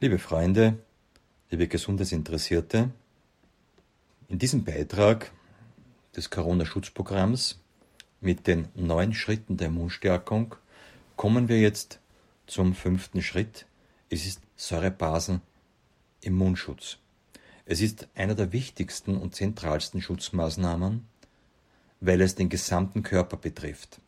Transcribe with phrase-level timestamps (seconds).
[0.00, 0.76] Liebe Freunde,
[1.50, 2.90] liebe Gesundesinteressierte,
[4.28, 5.30] in diesem Beitrag
[6.16, 7.60] des Corona-Schutzprogramms
[8.20, 10.56] mit den neun Schritten der Immunstärkung
[11.14, 12.00] kommen wir jetzt
[12.48, 13.66] zum fünften Schritt.
[14.10, 16.98] Es ist Säurebasen-Immunschutz.
[17.64, 21.06] Es ist einer der wichtigsten und zentralsten Schutzmaßnahmen,
[22.00, 24.00] weil es den gesamten Körper betrifft.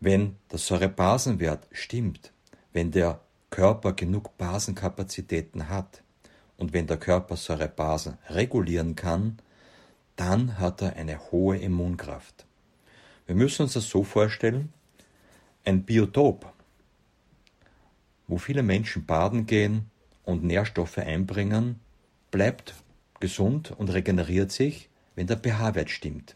[0.00, 2.32] Wenn der Säurebasenwert stimmt,
[2.72, 3.20] wenn der
[3.54, 6.02] Körper genug Basenkapazitäten hat
[6.56, 9.38] und wenn der Körper Säurebasen regulieren kann,
[10.16, 12.46] dann hat er eine hohe Immunkraft.
[13.26, 14.72] Wir müssen uns das so vorstellen,
[15.64, 16.52] ein Biotop,
[18.26, 19.88] wo viele Menschen baden gehen
[20.24, 21.78] und Nährstoffe einbringen,
[22.32, 22.74] bleibt
[23.20, 26.34] gesund und regeneriert sich, wenn der pH-Wert stimmt.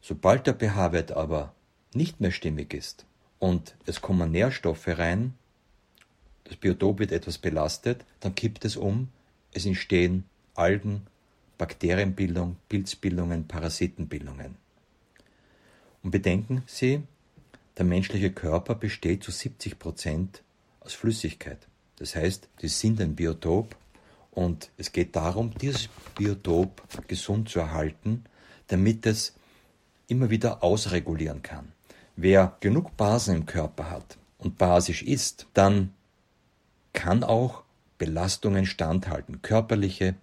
[0.00, 1.52] Sobald der pH-Wert aber
[1.94, 3.06] nicht mehr stimmig ist
[3.40, 5.34] und es kommen Nährstoffe rein,
[6.44, 9.08] das Biotop wird etwas belastet, dann kippt es um,
[9.52, 11.06] es entstehen Algen,
[11.58, 14.56] Bakterienbildung, Pilzbildungen, Parasitenbildungen.
[16.02, 17.02] Und bedenken Sie,
[17.76, 20.42] der menschliche Körper besteht zu 70 Prozent
[20.80, 21.66] aus Flüssigkeit.
[21.96, 23.74] Das heißt, die sind ein Biotop
[24.30, 28.24] und es geht darum, dieses Biotop gesund zu erhalten,
[28.66, 29.34] damit es
[30.08, 31.72] immer wieder ausregulieren kann.
[32.16, 35.92] Wer genug Basen im Körper hat und basisch ist, dann
[36.94, 37.62] kann auch
[37.98, 40.14] Belastungen standhalten, körperliche,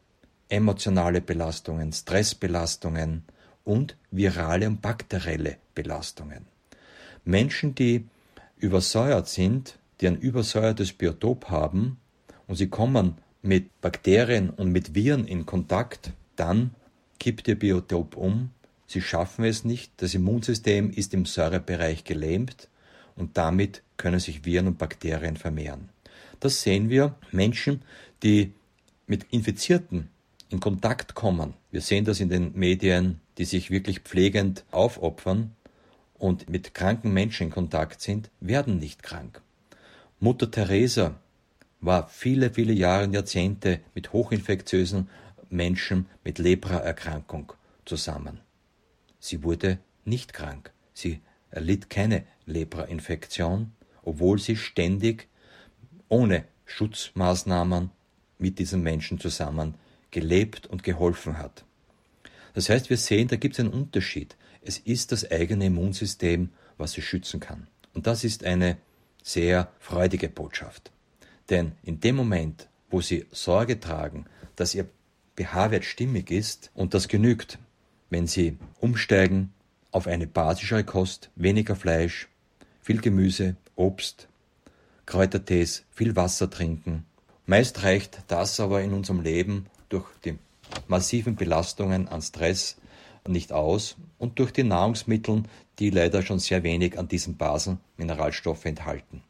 [0.50, 3.24] emotionale Belastungen, Stressbelastungen
[3.64, 6.48] und virale und bakterielle Belastungen.
[7.24, 8.08] Menschen, die
[8.58, 11.98] übersäuert sind, die ein übersäuertes Biotop haben
[12.48, 16.76] und sie kommen mit Bakterien und mit Viren in Kontakt, dann
[17.20, 18.52] kippt ihr Biotop um,
[18.88, 22.68] sie schaffen es nicht, das Immunsystem ist im Säurebereich gelähmt
[23.16, 25.90] und damit können sich Viren und Bakterien vermehren.
[26.40, 27.84] Das sehen wir Menschen,
[28.24, 28.54] die
[29.08, 30.10] mit Infizierten
[30.50, 31.54] in Kontakt kommen.
[31.72, 35.56] Wir sehen das in den Medien, die sich wirklich pflegend aufopfern
[36.14, 39.42] und mit kranken Menschen in Kontakt sind, werden nicht krank.
[40.20, 41.16] Mutter Teresa
[41.80, 45.10] war viele, viele Jahre Jahrzehnte mit hochinfektiösen
[45.50, 47.54] Menschen mit Lepraerkrankung
[47.86, 48.40] zusammen.
[49.20, 50.72] Sie wurde nicht krank.
[50.94, 53.74] Sie erlitt keine Leprainfektion,
[54.04, 55.28] obwohl sie ständig
[56.12, 57.90] ohne Schutzmaßnahmen
[58.38, 59.76] mit diesen Menschen zusammen
[60.12, 61.64] gelebt und geholfen hat.
[62.54, 64.36] Das heißt, wir sehen, da gibt es einen Unterschied.
[64.62, 67.68] Es ist das eigene Immunsystem, was sie schützen kann.
[67.94, 68.78] Und das ist eine
[69.24, 70.92] sehr freudige Botschaft.
[71.50, 74.26] Denn in dem Moment, wo sie Sorge tragen,
[74.58, 74.90] dass ihr
[75.38, 77.58] pH-Wert stimmig ist, und das genügt,
[78.10, 79.54] wenn sie umsteigen
[79.92, 82.28] auf eine basischere Kost, weniger Fleisch,
[82.82, 84.28] viel Gemüse, Obst,
[85.12, 87.06] Kräutertees, viel Wasser trinken.
[87.46, 90.40] Meist reicht das aber in unserem Leben durch die
[90.88, 92.78] massiven Belastungen an Stress
[93.28, 95.44] nicht aus und durch die Nahrungsmittel,
[95.80, 99.22] die leider schon sehr wenig an diesen Basenmineralstoffe enthalten.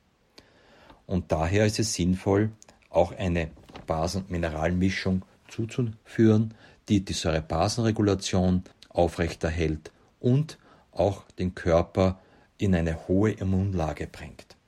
[1.07, 2.51] Und daher ist es sinnvoll,
[2.91, 3.49] auch eine
[3.87, 6.53] Basenmineralmischung zuzuführen,
[6.89, 10.59] die die Säurebasenregulation aufrechterhält und
[10.91, 12.19] auch den Körper
[12.59, 14.60] in eine hohe Immunlage bringt.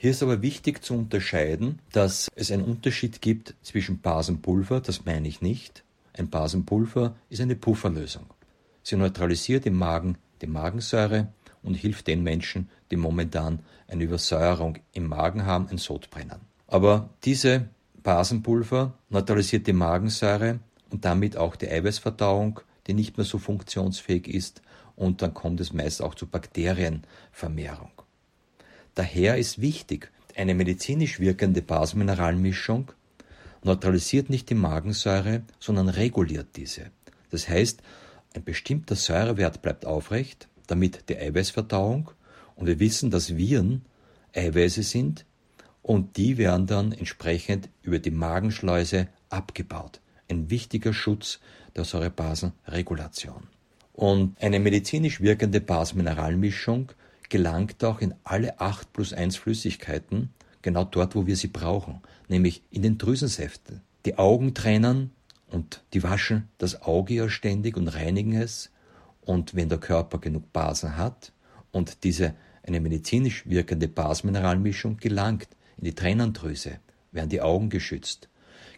[0.00, 5.26] Hier ist aber wichtig zu unterscheiden, dass es einen Unterschied gibt zwischen Basenpulver, das meine
[5.26, 5.82] ich nicht.
[6.12, 8.26] Ein Basenpulver ist eine Pufferlösung.
[8.84, 11.32] Sie neutralisiert im Magen die Magensäure
[11.64, 16.42] und hilft den Menschen, die momentan eine Übersäuerung im Magen haben, ein Sodbrennen.
[16.68, 17.68] Aber diese
[18.04, 20.60] Basenpulver neutralisiert die Magensäure
[20.90, 24.62] und damit auch die Eiweißverdauung, die nicht mehr so funktionsfähig ist
[24.94, 27.97] und dann kommt es meist auch zu Bakterienvermehrung.
[28.98, 32.90] Daher ist wichtig, eine medizinisch wirkende Basenmineralmischung
[33.62, 36.90] neutralisiert nicht die Magensäure, sondern reguliert diese.
[37.30, 37.80] Das heißt,
[38.34, 42.10] ein bestimmter Säurewert bleibt aufrecht, damit die Eiweißverdauung,
[42.56, 43.82] und wir wissen, dass Viren
[44.34, 45.24] Eiweiße sind,
[45.80, 50.00] und die werden dann entsprechend über die Magenschleuse abgebaut.
[50.28, 51.38] Ein wichtiger Schutz
[51.76, 53.46] der Säurebasenregulation.
[53.92, 55.60] Und eine medizinisch wirkende
[57.28, 60.30] Gelangt auch in alle 8 plus 1 Flüssigkeiten,
[60.62, 63.82] genau dort, wo wir sie brauchen, nämlich in den Drüsensäften.
[64.06, 65.10] Die Augen trennen
[65.50, 68.70] und die waschen das Auge ja ständig und reinigen es.
[69.20, 71.32] Und wenn der Körper genug Basen hat
[71.70, 76.78] und diese eine medizinisch wirkende Basmineralmischung gelangt in die Tränendrüse,
[77.12, 78.28] werden die Augen geschützt,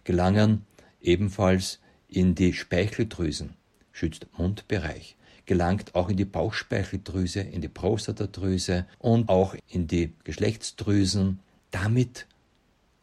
[0.04, 0.64] gelangen
[1.00, 3.54] ebenfalls in die Speicheldrüsen,
[3.92, 5.16] schützt Mundbereich,
[5.50, 11.40] gelangt auch in die Bauchspeicheldrüse, in die Prostatadrüse und auch in die Geschlechtsdrüsen.
[11.72, 12.28] Damit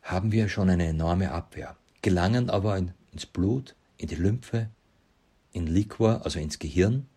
[0.02, 4.70] haben wir schon eine enorme Abwehr, gelangen aber ins Blut, in die Lymphe,
[5.52, 7.08] in Liquor, also ins Gehirn.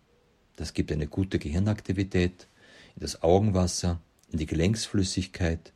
[0.57, 2.49] Das gibt eine gute Gehirnaktivität,
[2.97, 4.01] in das Augenwasser,
[4.33, 5.71] in die Gelenksflüssigkeit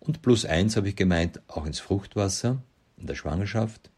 [0.00, 2.60] und plus eins habe ich gemeint, auch ins Fruchtwasser
[2.96, 3.88] in der Schwangerschaft,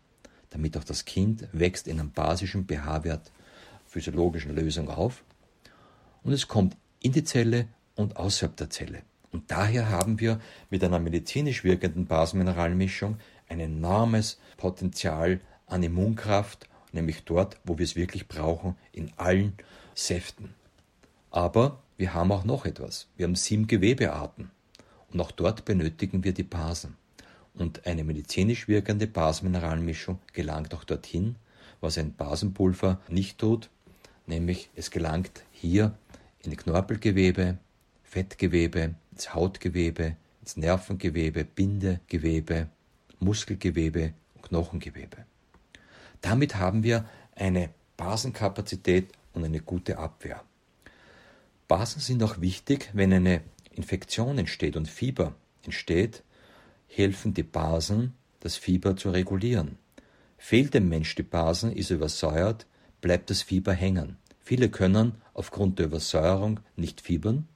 [0.51, 3.33] damit auch das Kind wächst in einem basischen pH-Wert
[3.97, 5.25] physiologischen Lösung auf
[6.23, 9.03] und es kommt in die Zelle und außerhalb der Zelle.
[9.33, 10.39] Und daher haben wir
[10.69, 13.17] mit einer medizinisch wirkenden Basenmineralmischung
[13.49, 19.55] ein enormes Potenzial an Immunkraft, nämlich dort, wo wir es wirklich brauchen, in allen
[19.95, 20.55] Säften.
[21.31, 23.09] Aber wir haben auch noch etwas.
[23.17, 24.51] Wir haben sieben Gewebearten.
[25.13, 26.97] Und auch dort benötigen wir die Basen.
[27.55, 31.37] Und eine medizinisch wirkende Basenmineralmischung gelangt auch dorthin,
[31.81, 33.71] was ein Basenpulver nicht tut,
[34.27, 35.97] nämlich es gelangt hier
[36.41, 37.59] in Knorpelgewebe,
[38.03, 42.69] Fettgewebe, ins Hautgewebe, ins Nervengewebe, Bindegewebe,
[43.19, 45.27] Muskelgewebe und Knochengewebe.
[46.21, 50.43] Damit haben wir eine Basenkapazität und eine gute Abwehr.
[51.69, 55.35] Basen sind auch wichtig, wenn eine Infektion entsteht und Fieber
[55.65, 56.23] entsteht,
[56.89, 59.79] helfen die Basen, das Fieber zu regulieren.
[60.39, 62.67] Fehlt dem Mensch die Basen, ist übersäuert,
[63.01, 64.17] bleibt das Fieber hängen.
[64.41, 67.49] Viele können aufgrund der Übersäuerung nicht fiebern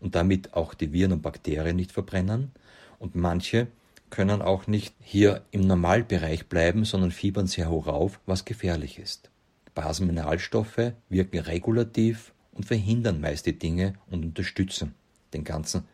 [0.00, 2.52] und damit auch die Viren und Bakterien nicht verbrennen
[2.98, 3.68] und manche
[4.10, 9.30] können auch nicht hier im Normalbereich bleiben, sondern fiebern sehr hoch auf, was gefährlich ist.
[9.74, 14.94] Basenmineralstoffe wirken regulativ und verhindern meist die Dinge und unterstützen
[15.32, 15.84] den ganzen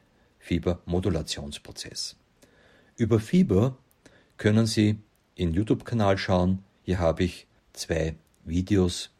[0.40, 2.16] Fiebermodulationsprozess.
[2.96, 3.76] Über Fieber
[4.36, 4.98] können Sie
[5.34, 6.64] in YouTube-Kanal schauen.
[6.82, 8.16] Hier habe ich zwei
[8.48, 9.10] Videos,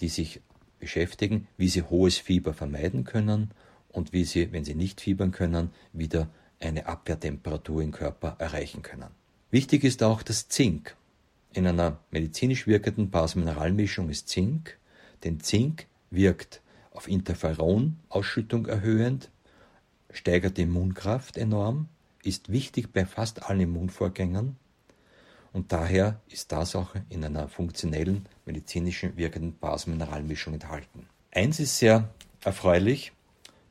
[0.00, 0.40] die sich
[0.78, 3.52] beschäftigen, wie Sie hohes Fieber vermeiden können
[3.88, 6.28] und wie Sie, wenn Sie nicht fiebern können, wieder
[6.60, 9.10] eine Abwehrtemperatur im Körper erreichen können.
[9.50, 10.96] Wichtig ist auch das Zink.
[11.52, 14.78] In einer medizinisch wirkenden Basmineralmischung ist Zink,
[15.24, 19.30] denn Zink wirkt auf Interferonausschüttung erhöhend,
[20.10, 21.88] steigert die Immunkraft enorm,
[22.22, 24.56] ist wichtig bei fast allen Immunvorgängen
[25.52, 31.06] und daher ist das auch in einer funktionellen medizinischen wirkenden Basmineralmischung enthalten.
[31.30, 32.08] Eins ist sehr
[32.42, 33.12] erfreulich,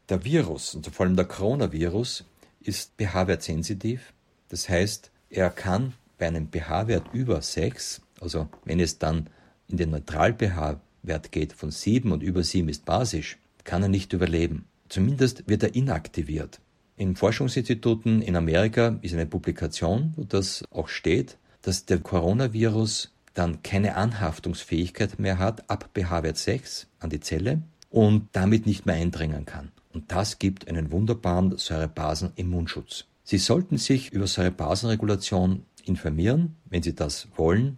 [0.09, 2.25] der Virus, und vor allem der Coronavirus,
[2.61, 4.13] ist pH-wertsensitiv.
[4.49, 9.29] Das heißt, er kann bei einem pH-Wert über 6, also wenn es dann
[9.67, 14.65] in den Neutral-pH-Wert geht von 7 und über 7 ist basisch, kann er nicht überleben.
[14.89, 16.59] Zumindest wird er inaktiviert.
[16.97, 23.63] In Forschungsinstituten in Amerika ist eine Publikation, wo das auch steht, dass der Coronavirus dann
[23.63, 29.45] keine Anhaftungsfähigkeit mehr hat ab pH-Wert 6 an die Zelle und damit nicht mehr eindringen
[29.45, 29.71] kann.
[29.93, 33.05] Und das gibt einen wunderbaren Säurebasen-Immunschutz.
[33.23, 37.77] Sie sollten sich über Säurebasenregulation informieren, wenn Sie das wollen.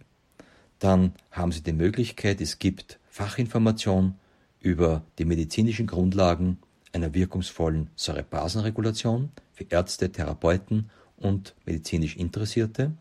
[0.78, 4.14] Dann haben Sie die Möglichkeit, es gibt Fachinformation
[4.60, 6.58] über die medizinischen Grundlagen
[6.92, 12.92] einer wirkungsvollen Säurebasenregulation für Ärzte, Therapeuten und medizinisch Interessierte.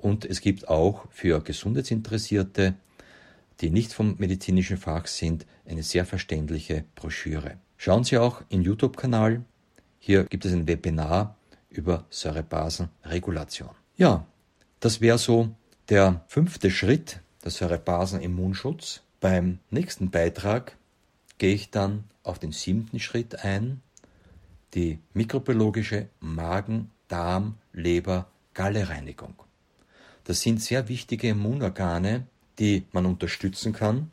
[0.00, 2.74] Und es gibt auch für Gesundheitsinteressierte,
[3.60, 7.58] die nicht vom medizinischen Fach sind, eine sehr verständliche Broschüre.
[7.76, 9.44] Schauen Sie auch im YouTube-Kanal.
[9.98, 11.36] Hier gibt es ein Webinar
[11.68, 13.70] über Säurebasenregulation.
[13.96, 14.26] Ja,
[14.80, 15.54] das wäre so
[15.90, 19.02] der fünfte Schritt, der Säurebasen-Immunschutz.
[19.20, 20.76] Beim nächsten Beitrag
[21.36, 23.82] gehe ich dann auf den siebten Schritt ein,
[24.72, 29.34] die mikrobiologische Magen-, Darm-, Leber-, Galle-Reinigung.
[30.24, 32.26] Das sind sehr wichtige Immunorgane,
[32.58, 34.10] die man unterstützen kann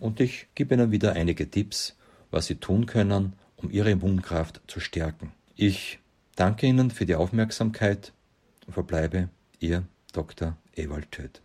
[0.00, 1.96] und ich gebe Ihnen wieder einige Tipps,
[2.30, 5.32] was Sie tun können, um Ihre Immunkraft zu stärken.
[5.56, 5.98] Ich
[6.36, 8.12] danke Ihnen für die Aufmerksamkeit
[8.66, 10.56] und verbleibe Ihr Dr.
[10.76, 11.42] Ewald Töth.